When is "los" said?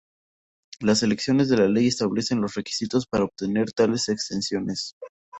2.41-2.55